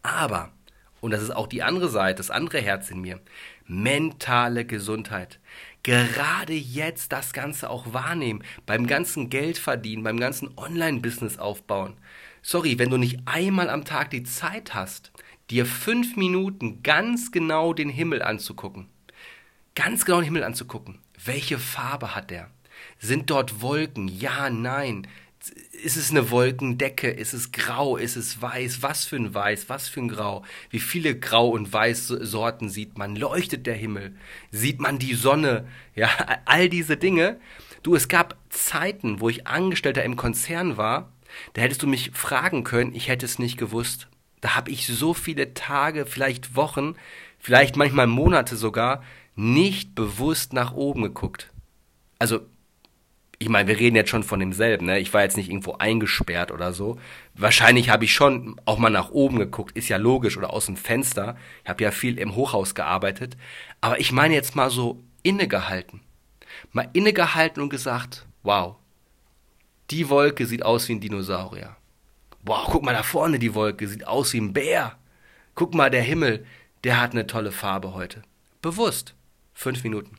Aber, 0.03 0.53
und 1.01 1.11
das 1.11 1.23
ist 1.23 1.35
auch 1.35 1.49
die 1.49 1.65
andere 1.65 1.89
Seite, 1.89 2.19
das 2.19 2.31
andere 2.31 2.61
Herz 2.61 2.89
in 2.89 3.01
mir, 3.01 3.19
mentale 3.67 4.65
Gesundheit. 4.65 5.41
Gerade 5.83 6.55
jetzt 6.55 7.11
das 7.11 7.33
Ganze 7.33 7.69
auch 7.69 7.93
wahrnehmen, 7.93 8.45
beim 8.65 8.87
ganzen 8.87 9.29
Geld 9.29 9.59
verdienen, 9.59 10.05
beim 10.05 10.21
ganzen 10.21 10.57
Online-Business 10.57 11.37
aufbauen 11.41 11.97
sorry, 12.43 12.79
wenn 12.79 12.91
du 12.91 12.97
nicht 12.97 13.21
einmal 13.27 13.71
am 13.71 13.85
Tag 13.85 14.11
die 14.11 14.23
Zeit 14.23 14.75
hast, 14.75 15.13
dir 15.51 15.67
fünf 15.67 16.17
Minuten 16.17 16.83
ganz 16.83 17.33
genau 17.33 17.73
den 17.73 17.89
Himmel 17.89 18.23
anzugucken, 18.23 18.89
ganz 19.75 20.05
genau 20.05 20.19
den 20.19 20.27
Himmel 20.27 20.45
anzugucken, 20.45 21.01
Welche 21.25 21.59
Farbe 21.59 22.15
hat 22.15 22.31
der? 22.31 22.51
Sind 22.99 23.31
dort 23.31 23.61
Wolken? 23.61 24.09
Ja, 24.09 24.49
nein. 24.49 25.07
Ist 25.83 25.97
es 25.97 26.11
eine 26.11 26.31
Wolkendecke? 26.31 27.11
Ist 27.11 27.33
es 27.33 27.53
grau? 27.53 27.97
Ist 27.97 28.17
es 28.17 28.41
weiß? 28.41 28.83
Was 28.83 29.07
für 29.07 29.17
ein 29.17 29.33
Weiß? 29.35 29.69
Was 29.69 29.89
für 29.89 30.01
ein 30.01 30.09
Grau? 30.09 30.45
Wie 30.71 30.81
viele 30.81 31.19
Grau- 31.19 31.51
und 31.51 31.73
Weiß-Sorten 31.73 32.69
sieht 32.69 32.99
man? 32.99 33.17
Leuchtet 33.17 33.67
der 33.67 33.75
Himmel? 33.75 34.17
Sieht 34.51 34.81
man 34.81 34.99
die 34.99 35.15
Sonne? 35.15 35.67
Ja, 35.95 36.11
all 36.45 36.69
diese 36.69 36.97
Dinge. 36.97 37.39
Du, 37.83 37.95
es 37.95 38.09
gab 38.09 38.37
Zeiten, 38.51 39.21
wo 39.21 39.29
ich 39.29 39.47
Angestellter 39.47 40.05
im 40.05 40.17
Konzern 40.17 40.77
war, 40.77 41.11
da 41.53 41.63
hättest 41.63 41.83
du 41.83 41.87
mich 41.87 42.11
fragen 42.13 42.65
können, 42.65 42.95
ich 42.95 43.09
hätte 43.09 43.27
es 43.27 43.39
nicht 43.39 43.57
gewusst. 43.57 44.09
Da 44.41 44.55
habe 44.55 44.71
ich 44.71 44.87
so 44.87 45.15
viele 45.15 45.55
Tage, 45.55 46.07
vielleicht 46.07 46.57
Wochen, 46.57 46.95
vielleicht 47.39 47.77
manchmal 47.77 48.07
Monate 48.07 48.57
sogar, 48.57 49.03
nicht 49.37 49.95
bewusst 49.95 50.53
nach 50.53 50.73
oben 50.73 51.03
geguckt. 51.03 51.51
Also 52.19 52.41
ich 53.43 53.49
meine, 53.49 53.69
wir 53.69 53.79
reden 53.79 53.97
jetzt 53.97 54.11
schon 54.11 54.23
von 54.23 54.39
demselben, 54.39 54.85
ne? 54.85 54.99
Ich 54.99 55.15
war 55.15 55.23
jetzt 55.23 55.39
nicht 55.39 55.49
irgendwo 55.49 55.73
eingesperrt 55.73 56.53
oder 56.53 56.75
so. 56.75 56.99
Wahrscheinlich 57.35 57.89
habe 57.89 58.05
ich 58.05 58.13
schon 58.13 58.61
auch 58.67 58.77
mal 58.77 58.91
nach 58.91 59.11
oben 59.13 59.39
geguckt, 59.39 59.75
ist 59.79 59.89
ja 59.89 59.97
logisch, 59.97 60.37
oder 60.37 60.53
aus 60.53 60.67
dem 60.67 60.77
Fenster. 60.77 61.39
Ich 61.65 61.71
habe 61.71 61.83
ja 61.83 61.91
viel 61.91 62.19
im 62.19 62.35
Hochhaus 62.37 62.75
gearbeitet. 62.75 63.39
Aber 63.81 63.99
ich 63.99 64.13
meine 64.13 64.35
jetzt 64.35 64.57
mal 64.57 64.69
so 64.69 65.03
innegehalten. 65.23 66.03
Mal 66.73 66.91
innegehalten 66.93 67.63
und 67.63 67.71
gesagt, 67.71 68.27
wow, 68.43 68.77
die 69.91 70.09
Wolke 70.09 70.47
sieht 70.47 70.65
aus 70.65 70.89
wie 70.89 70.95
ein 70.95 71.01
Dinosaurier. 71.01 71.77
Wow, 72.43 72.69
guck 72.71 72.83
mal 72.83 72.95
da 72.95 73.03
vorne, 73.03 73.39
die 73.39 73.55
Wolke 73.55 73.87
sieht 73.87 74.07
aus 74.07 74.33
wie 74.33 74.41
ein 74.41 74.53
Bär. 74.53 74.97
Guck 75.55 75.75
mal, 75.75 75.91
der 75.91 76.03
Himmel, 76.03 76.47
der 76.85 77.01
hat 77.01 77.13
eine 77.13 77.27
tolle 77.27 77.53
Farbe 77.53 77.95
heute. 77.95 78.23
Bewusst. 78.63 79.15
Fünf 79.55 79.85
Minuten 79.85 80.17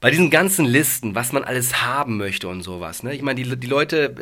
bei 0.00 0.10
diesen 0.10 0.30
ganzen 0.30 0.64
Listen, 0.64 1.14
was 1.14 1.32
man 1.32 1.44
alles 1.44 1.82
haben 1.82 2.16
möchte 2.16 2.48
und 2.48 2.62
sowas, 2.62 3.02
ne? 3.02 3.14
Ich 3.14 3.22
meine, 3.22 3.42
die, 3.42 3.56
die 3.56 3.66
Leute, 3.66 4.14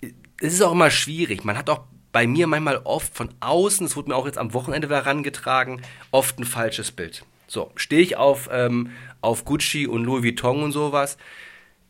äh, 0.00 0.12
es 0.40 0.54
ist 0.54 0.62
auch 0.62 0.72
immer 0.72 0.90
schwierig. 0.90 1.44
Man 1.44 1.58
hat 1.58 1.68
auch 1.68 1.82
bei 2.12 2.26
mir 2.26 2.46
manchmal 2.46 2.78
oft 2.84 3.14
von 3.14 3.28
außen, 3.40 3.86
es 3.86 3.96
wurde 3.96 4.08
mir 4.08 4.16
auch 4.16 4.26
jetzt 4.26 4.38
am 4.38 4.54
Wochenende 4.54 4.88
wieder 4.88 5.04
herangetragen, 5.04 5.82
oft 6.10 6.38
ein 6.38 6.44
falsches 6.44 6.90
Bild. 6.90 7.24
So, 7.46 7.70
stehe 7.76 8.00
ich 8.00 8.16
auf, 8.16 8.48
ähm, 8.50 8.90
auf 9.20 9.44
Gucci 9.44 9.86
und 9.86 10.04
Louis 10.04 10.22
Vuitton 10.22 10.62
und 10.62 10.72
sowas. 10.72 11.18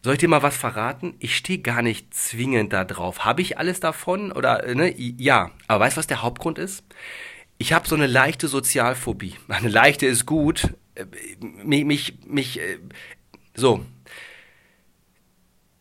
Soll 0.02 0.14
ich 0.14 0.20
dir 0.20 0.28
mal 0.28 0.42
was 0.42 0.56
verraten? 0.56 1.14
Ich 1.18 1.36
stehe 1.36 1.58
gar 1.58 1.82
nicht 1.82 2.14
zwingend 2.14 2.72
da 2.72 2.84
drauf. 2.84 3.24
Habe 3.24 3.42
ich 3.42 3.58
alles 3.58 3.80
davon? 3.80 4.32
Oder, 4.32 4.64
äh, 4.64 4.74
ne? 4.74 4.94
Ja. 4.96 5.50
Aber 5.68 5.84
weißt 5.84 5.96
du, 5.96 5.98
was 5.98 6.06
der 6.06 6.22
Hauptgrund 6.22 6.58
ist? 6.58 6.84
Ich 7.58 7.74
habe 7.74 7.86
so 7.86 7.94
eine 7.94 8.06
leichte 8.06 8.48
Sozialphobie. 8.48 9.34
Eine 9.48 9.68
leichte 9.68 10.06
ist 10.06 10.24
gut. 10.24 10.74
Äh, 10.94 11.04
mich, 11.40 11.84
mich, 11.84 12.18
mich 12.26 12.60
so. 13.54 13.84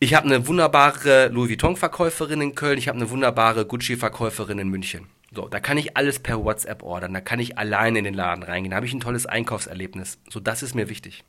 Ich 0.02 0.14
habe 0.14 0.26
eine 0.26 0.46
wunderbare 0.46 1.28
Louis 1.28 1.50
Vuitton-Verkäuferin 1.50 2.40
in 2.40 2.54
Köln, 2.54 2.78
ich 2.78 2.88
habe 2.88 2.96
eine 2.96 3.10
wunderbare 3.10 3.66
Gucci-Verkäuferin 3.66 4.58
in 4.58 4.68
München. 4.68 5.08
So, 5.30 5.46
da 5.46 5.60
kann 5.60 5.76
ich 5.76 5.94
alles 5.96 6.20
per 6.20 6.42
WhatsApp 6.42 6.82
ordern, 6.82 7.12
da 7.12 7.20
kann 7.20 7.38
ich 7.38 7.58
alleine 7.58 7.98
in 7.98 8.04
den 8.06 8.14
Laden 8.14 8.42
reingehen, 8.42 8.70
da 8.70 8.76
habe 8.76 8.86
ich 8.86 8.94
ein 8.94 9.00
tolles 9.00 9.26
Einkaufserlebnis. 9.26 10.18
So, 10.30 10.40
das 10.40 10.62
ist 10.62 10.74
mir 10.74 10.88
wichtig. 10.88 11.22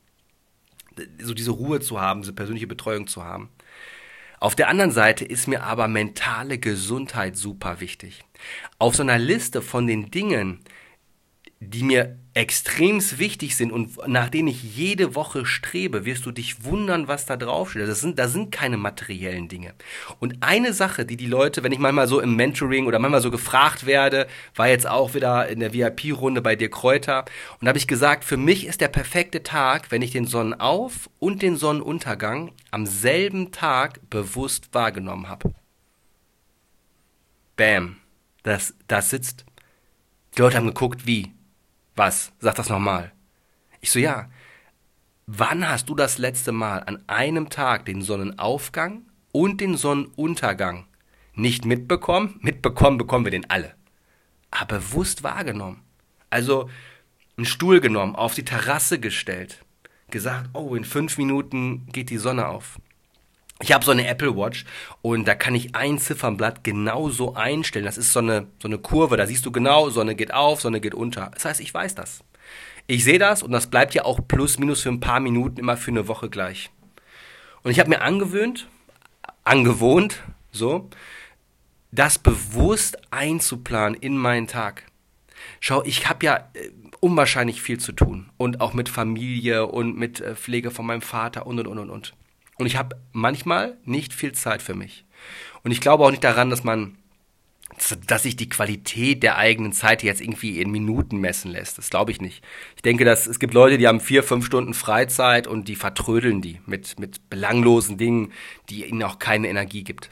So 1.20 1.34
diese 1.34 1.50
Ruhe 1.50 1.80
zu 1.80 2.00
haben, 2.00 2.22
diese 2.22 2.32
persönliche 2.32 2.66
Betreuung 2.66 3.06
zu 3.06 3.24
haben. 3.24 3.50
Auf 4.40 4.56
der 4.56 4.68
anderen 4.68 4.90
Seite 4.90 5.24
ist 5.24 5.46
mir 5.46 5.62
aber 5.62 5.86
mentale 5.86 6.58
Gesundheit 6.58 7.36
super 7.36 7.80
wichtig. 7.80 8.24
Auf 8.78 8.96
so 8.96 9.02
einer 9.02 9.18
Liste 9.18 9.62
von 9.62 9.86
den 9.86 10.10
Dingen, 10.10 10.60
die 11.68 11.82
mir 11.82 12.18
extremst 12.34 13.18
wichtig 13.18 13.56
sind 13.56 13.72
und 13.72 14.08
nach 14.08 14.30
denen 14.30 14.48
ich 14.48 14.62
jede 14.76 15.14
Woche 15.14 15.44
strebe, 15.44 16.06
wirst 16.06 16.24
du 16.24 16.32
dich 16.32 16.64
wundern, 16.64 17.06
was 17.06 17.26
da 17.26 17.36
draufsteht. 17.36 17.86
Das 17.86 18.00
sind, 18.00 18.18
da 18.18 18.26
sind 18.26 18.50
keine 18.50 18.78
materiellen 18.78 19.48
Dinge. 19.48 19.74
Und 20.18 20.38
eine 20.40 20.72
Sache, 20.72 21.04
die 21.04 21.18
die 21.18 21.26
Leute, 21.26 21.62
wenn 21.62 21.72
ich 21.72 21.78
manchmal 21.78 22.08
so 22.08 22.20
im 22.20 22.34
Mentoring 22.34 22.86
oder 22.86 22.98
manchmal 22.98 23.20
so 23.20 23.30
gefragt 23.30 23.84
werde, 23.84 24.26
war 24.54 24.68
jetzt 24.68 24.88
auch 24.88 25.14
wieder 25.14 25.48
in 25.48 25.60
der 25.60 25.74
VIP-Runde 25.74 26.40
bei 26.40 26.56
dir 26.56 26.70
Kräuter 26.70 27.26
und 27.60 27.66
da 27.66 27.68
habe 27.68 27.78
ich 27.78 27.86
gesagt, 27.86 28.24
für 28.24 28.38
mich 28.38 28.66
ist 28.66 28.80
der 28.80 28.88
perfekte 28.88 29.42
Tag, 29.42 29.90
wenn 29.90 30.02
ich 30.02 30.12
den 30.12 30.26
Sonnenauf- 30.26 31.10
und 31.18 31.42
den 31.42 31.56
Sonnenuntergang 31.56 32.52
am 32.70 32.86
selben 32.86 33.52
Tag 33.52 34.00
bewusst 34.08 34.70
wahrgenommen 34.72 35.28
habe. 35.28 35.52
Bam. 37.56 37.96
Das, 38.42 38.74
das 38.88 39.10
sitzt. 39.10 39.44
Die 40.36 40.40
Leute 40.40 40.56
haben 40.56 40.66
geguckt, 40.66 41.06
wie? 41.06 41.30
Was? 41.96 42.32
Sag 42.38 42.54
das 42.54 42.68
nochmal. 42.68 43.12
Ich 43.80 43.90
so, 43.90 43.98
ja. 43.98 44.30
Wann 45.26 45.68
hast 45.68 45.88
du 45.88 45.94
das 45.94 46.18
letzte 46.18 46.52
Mal 46.52 46.78
an 46.80 47.02
einem 47.06 47.48
Tag 47.48 47.84
den 47.86 48.02
Sonnenaufgang 48.02 49.02
und 49.30 49.60
den 49.60 49.76
Sonnenuntergang 49.76 50.86
nicht 51.34 51.64
mitbekommen? 51.64 52.38
Mitbekommen 52.40 52.98
bekommen 52.98 53.24
wir 53.24 53.30
den 53.30 53.48
alle. 53.50 53.74
Aber 54.50 54.78
bewusst 54.78 55.22
wahrgenommen. 55.22 55.82
Also 56.28 56.68
einen 57.36 57.46
Stuhl 57.46 57.80
genommen, 57.80 58.14
auf 58.16 58.34
die 58.34 58.44
Terrasse 58.44 59.00
gestellt, 59.00 59.64
gesagt, 60.10 60.50
oh, 60.52 60.74
in 60.74 60.84
fünf 60.84 61.18
Minuten 61.18 61.86
geht 61.86 62.10
die 62.10 62.18
Sonne 62.18 62.48
auf. 62.48 62.78
Ich 63.62 63.70
habe 63.70 63.84
so 63.84 63.92
eine 63.92 64.08
Apple 64.08 64.36
Watch 64.36 64.64
und 65.02 65.28
da 65.28 65.36
kann 65.36 65.54
ich 65.54 65.76
ein 65.76 65.96
Ziffernblatt 65.98 66.64
genau 66.64 67.10
so 67.10 67.34
einstellen. 67.36 67.84
Das 67.84 67.96
ist 67.96 68.12
so 68.12 68.18
eine, 68.18 68.48
so 68.60 68.66
eine 68.66 68.78
Kurve, 68.78 69.16
da 69.16 69.24
siehst 69.24 69.46
du 69.46 69.52
genau, 69.52 69.88
Sonne 69.88 70.16
geht 70.16 70.34
auf, 70.34 70.60
Sonne 70.60 70.80
geht 70.80 70.94
unter. 70.94 71.30
Das 71.32 71.44
heißt, 71.44 71.60
ich 71.60 71.72
weiß 71.72 71.94
das. 71.94 72.24
Ich 72.88 73.04
sehe 73.04 73.20
das 73.20 73.44
und 73.44 73.52
das 73.52 73.68
bleibt 73.68 73.94
ja 73.94 74.04
auch 74.04 74.18
plus 74.26 74.58
minus 74.58 74.82
für 74.82 74.88
ein 74.88 74.98
paar 74.98 75.20
Minuten 75.20 75.60
immer 75.60 75.76
für 75.76 75.92
eine 75.92 76.08
Woche 76.08 76.28
gleich. 76.28 76.70
Und 77.62 77.70
ich 77.70 77.78
habe 77.78 77.88
mir 77.88 78.02
angewöhnt, 78.02 78.66
angewohnt, 79.44 80.24
so, 80.50 80.90
das 81.92 82.18
bewusst 82.18 82.98
einzuplanen 83.12 83.94
in 83.94 84.16
meinen 84.16 84.48
Tag. 84.48 84.86
Schau, 85.60 85.84
ich 85.84 86.08
habe 86.08 86.26
ja 86.26 86.48
äh, 86.54 86.70
unwahrscheinlich 86.98 87.62
viel 87.62 87.78
zu 87.78 87.92
tun 87.92 88.30
und 88.38 88.60
auch 88.60 88.74
mit 88.74 88.88
Familie 88.88 89.66
und 89.66 89.96
mit 89.96 90.20
äh, 90.20 90.34
Pflege 90.34 90.72
von 90.72 90.84
meinem 90.84 91.02
Vater 91.02 91.46
und 91.46 91.60
und 91.60 91.68
und 91.68 91.78
und 91.78 91.90
und. 91.90 92.14
Und 92.62 92.66
ich 92.66 92.76
habe 92.76 92.94
manchmal 93.10 93.76
nicht 93.84 94.14
viel 94.14 94.30
Zeit 94.30 94.62
für 94.62 94.74
mich. 94.74 95.04
Und 95.64 95.72
ich 95.72 95.80
glaube 95.80 96.04
auch 96.04 96.12
nicht 96.12 96.22
daran, 96.22 96.48
dass 96.48 96.62
man, 96.62 96.96
dass 98.06 98.22
sich 98.22 98.36
die 98.36 98.48
Qualität 98.48 99.24
der 99.24 99.36
eigenen 99.36 99.72
Zeit 99.72 100.04
jetzt 100.04 100.20
irgendwie 100.20 100.60
in 100.60 100.70
Minuten 100.70 101.18
messen 101.18 101.50
lässt. 101.50 101.76
Das 101.76 101.90
glaube 101.90 102.12
ich 102.12 102.20
nicht. 102.20 102.44
Ich 102.76 102.82
denke, 102.82 103.04
dass 103.04 103.26
es 103.26 103.40
gibt 103.40 103.52
Leute, 103.52 103.78
die 103.78 103.88
haben 103.88 103.98
vier, 103.98 104.22
fünf 104.22 104.46
Stunden 104.46 104.74
Freizeit 104.74 105.48
und 105.48 105.66
die 105.66 105.74
vertrödeln 105.74 106.40
die 106.40 106.60
mit, 106.64 107.00
mit 107.00 107.28
belanglosen 107.28 107.98
Dingen, 107.98 108.32
die 108.68 108.84
ihnen 108.84 109.02
auch 109.02 109.18
keine 109.18 109.48
Energie 109.48 109.82
gibt. 109.82 110.10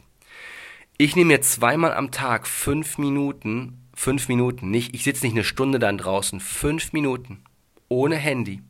Ich 0.98 1.14
nehme 1.14 1.28
mir 1.28 1.40
zweimal 1.42 1.94
am 1.94 2.10
Tag 2.10 2.48
fünf 2.48 2.98
Minuten, 2.98 3.86
fünf 3.94 4.26
Minuten, 4.26 4.72
nicht, 4.72 4.92
ich 4.92 5.04
sitze 5.04 5.24
nicht 5.24 5.34
eine 5.34 5.44
Stunde 5.44 5.78
dann 5.78 5.98
draußen, 5.98 6.40
fünf 6.40 6.92
Minuten, 6.92 7.44
ohne 7.88 8.16
Handy, 8.16 8.60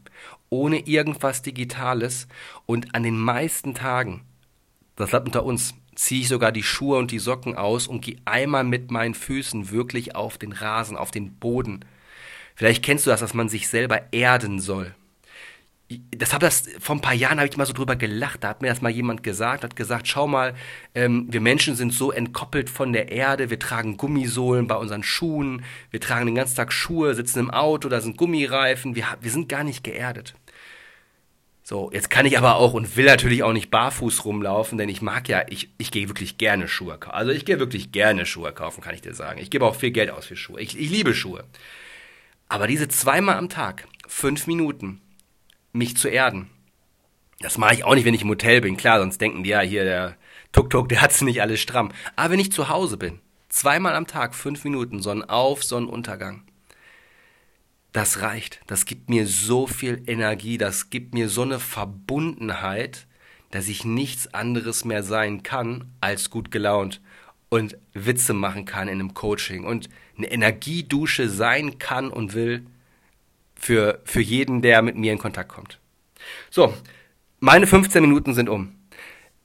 ohne 0.51 0.87
irgendwas 0.87 1.43
Digitales 1.43 2.29
und 2.67 2.95
an 2.95 3.03
den 3.03 3.19
meisten 3.19 3.75
Tagen, 3.75 4.23
das 4.97 5.11
bleibt 5.11 5.27
unter 5.27 5.45
uns, 5.45 5.75
ziehe 5.95 6.21
ich 6.21 6.29
sogar 6.29 6.53
die 6.53 6.63
Schuhe 6.63 6.99
und 6.99 7.11
die 7.11 7.19
Socken 7.19 7.57
aus 7.57 7.87
und 7.87 8.03
gehe 8.03 8.19
einmal 8.25 8.65
mit 8.65 8.91
meinen 8.91 9.15
Füßen 9.15 9.71
wirklich 9.71 10.15
auf 10.15 10.39
den 10.39 10.53
Rasen, 10.53 10.97
auf 10.97 11.11
den 11.11 11.35
Boden. 11.35 11.85
Vielleicht 12.55 12.85
kennst 12.85 13.07
du 13.07 13.11
das, 13.11 13.21
dass 13.21 13.35
man 13.35 13.49
sich 13.49 13.69
selber 13.69 14.13
erden 14.13 14.61
soll 14.61 14.95
das 16.17 16.33
habe 16.33 16.47
das 16.47 16.69
vor 16.79 16.95
ein 16.95 17.01
paar 17.01 17.15
Jahren 17.15 17.39
habe 17.39 17.49
ich 17.49 17.57
mal 17.57 17.67
so 17.67 17.73
drüber 17.73 17.97
gelacht. 17.97 18.45
Da 18.45 18.49
hat 18.49 18.63
mir 18.63 18.69
das 18.69 18.81
mal 18.81 18.91
jemand 18.91 19.23
gesagt, 19.23 19.65
hat 19.65 19.75
gesagt, 19.75 20.07
schau 20.07 20.29
mal, 20.29 20.55
ähm, 20.95 21.27
wir 21.31 21.41
Menschen 21.41 21.75
sind 21.75 21.93
so 21.93 22.13
entkoppelt 22.13 22.71
von 22.71 22.93
der 22.93 23.11
Erde. 23.11 23.51
Wir 23.51 23.59
tragen 23.59 23.97
Gummisohlen 23.97 24.69
bei 24.69 24.77
unseren 24.77 25.03
Schuhen, 25.03 25.65
wir 25.91 26.01
tragen 26.01 26.27
den 26.27 26.37
ganzen 26.37 26.57
Tag 26.57 26.73
Schuhe, 26.73 27.15
sitzen 27.15 27.41
im 27.41 27.51
Auto, 27.51 27.89
da 27.89 28.01
sind 28.01 28.17
Gummireifen. 28.17 28.95
Wir, 28.95 29.05
wir 29.21 29.31
sind 29.31 29.49
gar 29.49 29.65
nicht 29.65 29.83
geerdet. 29.83 30.35
So, 31.65 31.91
jetzt 31.93 32.11
kann 32.11 32.27
ich 32.27 32.39
aber 32.39 32.57
auch 32.57 32.73
und 32.73 32.97
will 32.97 33.07
natürlich 33.07 33.43
auch 33.43 33.53
nicht 33.53 33.71
barfuß 33.71 34.25
rumlaufen, 34.25 34.79
denn 34.79 34.89
ich 34.89 35.03
mag 35.03 35.29
ja, 35.29 35.45
ich, 35.49 35.71
ich 35.79 35.91
gehe 35.91 36.09
wirklich 36.09 36.39
gerne 36.39 36.69
Schuhe 36.69 36.99
kaufen. 36.99 37.15
Also 37.15 37.33
ich 37.33 37.45
gehe 37.45 37.59
wirklich 37.59 37.93
gerne 37.93 38.27
Schuhe 38.27 38.53
kaufen, 38.53 38.81
kann 38.81 38.95
ich 38.95 39.03
dir 39.03 39.15
sagen. 39.15 39.41
Ich 39.41 39.51
gebe 39.51 39.67
auch 39.67 39.77
viel 39.77 39.91
Geld 39.91 40.11
aus 40.11 40.27
für 40.27 40.37
Schuhe. 40.37 40.61
Ich, 40.61 40.79
ich 40.79 40.91
liebe 40.91 41.15
Schuhe. 41.15 41.45
Aber 42.49 42.67
diese 42.67 42.89
zweimal 42.89 43.37
am 43.37 43.49
Tag, 43.49 43.87
fünf 44.09 44.49
Minuten, 44.49 45.01
mich 45.73 45.97
zu 45.97 46.09
erden. 46.09 46.51
Das 47.41 47.59
mache 47.59 47.75
ich 47.75 47.85
auch 47.85 47.95
nicht, 47.95 48.05
wenn 48.05 48.15
ich 48.15 48.23
im 48.23 48.29
Hotel 48.29 48.61
bin. 48.61 48.77
Klar, 48.77 49.01
sonst 49.01 49.21
denken 49.21 49.45
die 49.45 49.51
ja 49.51 49.61
hier, 49.61 49.85
der 49.85 50.17
Tuk-Tuk, 50.53 50.89
der 50.89 51.01
hat's 51.01 51.23
nicht 51.23 51.41
alles 51.41 51.61
stramm. 51.61 51.93
Aber 52.17 52.33
wenn 52.33 52.41
ich 52.41 52.53
zu 52.53 52.69
Hause 52.69 52.97
bin, 52.97 53.21
zweimal 53.49 53.95
am 53.95 54.07
Tag, 54.07 54.35
fünf 54.35 54.65
Minuten, 54.65 55.01
Sonnenauf, 55.01 55.65
Sonnenuntergang. 55.65 56.43
Das 57.93 58.21
reicht. 58.21 58.61
Das 58.67 58.85
gibt 58.85 59.09
mir 59.09 59.27
so 59.27 59.67
viel 59.67 60.03
Energie, 60.07 60.59
das 60.59 60.91
gibt 60.91 61.15
mir 61.15 61.29
so 61.29 61.43
eine 61.43 61.59
Verbundenheit, 61.59 63.07
dass 63.51 63.69
ich 63.69 63.85
nichts 63.85 64.33
anderes 64.33 64.85
mehr 64.85 65.03
sein 65.03 65.43
kann 65.43 65.91
als 66.01 66.31
gut 66.31 66.51
gelaunt 66.51 67.01
und 67.49 67.77
Witze 67.95 68.33
machen 68.33 68.65
kann 68.65 68.87
in 68.87 69.01
einem 69.01 69.15
Coaching 69.15 69.65
und 69.65 69.89
eine 70.17 70.31
Energiedusche 70.31 71.29
sein 71.29 71.79
kann 71.79 72.11
und 72.11 72.35
will, 72.35 72.65
für, 73.61 74.01
für 74.05 74.23
jeden, 74.23 74.63
der 74.63 74.83
mit 74.83 74.97
mir 74.97 75.13
in 75.13 75.19
Kontakt 75.19 75.51
kommt. 75.51 75.79
So, 76.51 76.75
meine 77.39 77.67
15 77.67 78.03
Minuten 78.03 78.35
sind 78.35 78.49
um. 78.49 78.75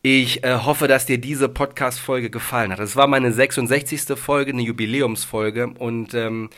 Ich 0.01 0.43
äh, 0.43 0.59
hoffe, 0.59 0.87
dass 0.87 1.05
dir 1.05 1.17
diese 1.17 1.49
Podcast-Folge 1.49 2.29
gefallen 2.29 2.71
hat. 2.71 2.79
Das 2.79 2.95
war 2.95 3.07
meine 3.07 3.31
66. 3.33 4.17
Folge, 4.17 4.51
eine 4.51 4.61
Jubiläumsfolge. 4.61 5.67
Und 5.67 6.13
ähm, 6.13 6.49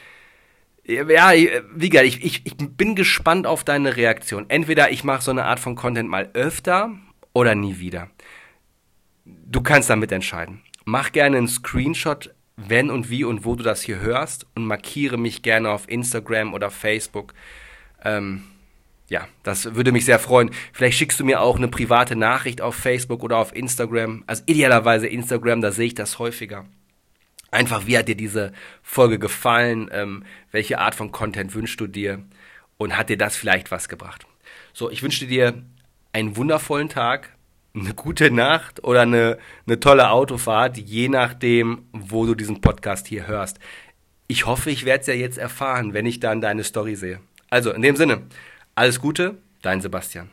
ja, 0.86 1.32
wie 1.34 1.90
gesagt, 1.90 2.08
ich, 2.08 2.24
ich, 2.24 2.46
ich 2.46 2.56
bin 2.58 2.96
gespannt 2.96 3.48
auf 3.48 3.64
deine 3.64 3.98
Reaktion. 3.98 4.50
Entweder 4.50 4.92
ich 4.92 5.04
mache 5.04 5.24
so 5.24 5.32
eine 5.32 5.46
Art 5.46 5.60
von 5.60 5.76
Content 5.76 6.10
mal 6.10 6.30
öfter 6.34 6.92
oder 7.34 7.56
nie 7.56 7.80
wieder. 7.80 8.10
Du 9.26 9.62
kannst 9.62 9.90
damit 9.90 10.12
entscheiden. 10.12 10.62
Mach 10.86 11.12
gerne 11.12 11.38
einen 11.38 11.48
Screenshot, 11.48 12.34
wenn 12.58 12.90
und 12.90 13.10
wie 13.10 13.24
und 13.24 13.46
wo 13.46 13.56
du 13.56 13.64
das 13.64 13.82
hier 13.82 14.00
hörst 14.00 14.48
und 14.56 14.66
markiere 14.66 15.18
mich 15.18 15.44
gerne 15.44 15.70
auf 15.70 15.88
Instagram 15.88 16.54
oder 16.54 16.72
Facebook. 16.72 17.34
Ähm, 18.04 18.44
ja, 19.10 19.28
das 19.44 19.76
würde 19.76 19.92
mich 19.92 20.06
sehr 20.06 20.20
freuen. 20.20 20.52
Vielleicht 20.74 20.98
schickst 20.98 21.20
du 21.20 21.24
mir 21.24 21.40
auch 21.40 21.58
eine 21.58 21.70
private 21.70 22.16
Nachricht 22.16 22.62
auf 22.62 22.76
Facebook 22.76 23.24
oder 23.24 23.38
auf 23.38 23.56
Instagram. 23.56 24.24
Also 24.28 24.44
idealerweise 24.48 25.08
Instagram, 25.08 25.62
da 25.62 25.72
sehe 25.72 25.88
ich 25.88 25.96
das 25.96 26.20
häufiger. 26.20 26.66
Einfach, 27.52 27.88
wie 27.88 27.98
hat 27.98 28.10
dir 28.10 28.18
diese 28.18 28.52
Folge 28.84 29.20
gefallen? 29.20 29.90
Ähm, 29.94 30.24
welche 30.52 30.80
Art 30.80 30.96
von 30.96 31.12
Content 31.12 31.54
wünschst 31.54 31.80
du 31.80 31.88
dir? 31.88 32.24
Und 32.78 32.98
hat 32.98 33.10
dir 33.10 33.18
das 33.18 33.36
vielleicht 33.36 33.72
was 33.72 33.88
gebracht? 33.88 34.28
So, 34.74 34.92
ich 34.92 35.02
wünsche 35.02 35.26
dir 35.26 35.64
einen 36.12 36.36
wundervollen 36.36 36.90
Tag, 36.90 37.37
eine 37.80 37.94
gute 37.94 38.32
Nacht 38.32 38.84
oder 38.84 39.02
eine, 39.02 39.38
eine 39.66 39.80
tolle 39.80 40.10
Autofahrt, 40.10 40.78
je 40.78 41.10
nachdem, 41.10 41.84
wo 41.92 42.26
du 42.26 42.36
diesen 42.36 42.62
Podcast 42.62 43.08
hier 43.08 43.28
hörst. 43.28 43.60
Ich 44.28 44.46
hoffe, 44.46 44.70
ich 44.70 44.86
werde 44.86 45.02
es 45.02 45.08
ja 45.08 45.14
jetzt 45.14 45.38
erfahren, 45.38 45.94
wenn 45.94 46.06
ich 46.06 46.20
dann 46.20 46.42
deine 46.42 46.64
Story 46.64 46.96
sehe. 46.96 47.20
Also, 47.50 47.72
in 47.72 47.82
dem 47.82 47.96
Sinne, 47.96 48.24
alles 48.76 49.00
Gute, 49.00 49.38
dein 49.62 49.82
Sebastian. 49.82 50.30